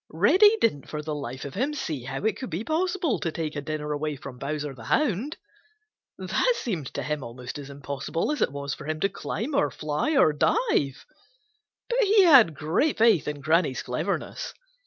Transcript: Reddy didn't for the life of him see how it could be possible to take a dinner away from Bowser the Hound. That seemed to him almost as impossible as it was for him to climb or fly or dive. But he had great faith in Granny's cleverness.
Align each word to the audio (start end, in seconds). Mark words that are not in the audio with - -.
Reddy 0.09 0.57
didn't 0.59 0.89
for 0.89 1.03
the 1.03 1.13
life 1.13 1.45
of 1.45 1.53
him 1.53 1.75
see 1.75 2.05
how 2.05 2.23
it 2.25 2.35
could 2.35 2.49
be 2.49 2.63
possible 2.63 3.19
to 3.19 3.31
take 3.31 3.55
a 3.55 3.61
dinner 3.61 3.91
away 3.91 4.15
from 4.15 4.39
Bowser 4.39 4.73
the 4.73 4.85
Hound. 4.85 5.37
That 6.17 6.53
seemed 6.57 6.91
to 6.95 7.03
him 7.03 7.23
almost 7.23 7.59
as 7.59 7.69
impossible 7.69 8.31
as 8.31 8.41
it 8.41 8.51
was 8.51 8.73
for 8.73 8.87
him 8.87 8.99
to 9.01 9.09
climb 9.09 9.53
or 9.53 9.69
fly 9.69 10.17
or 10.17 10.33
dive. 10.33 11.05
But 11.87 11.99
he 11.99 12.23
had 12.23 12.55
great 12.55 12.97
faith 12.97 13.27
in 13.27 13.41
Granny's 13.41 13.83
cleverness. 13.83 14.55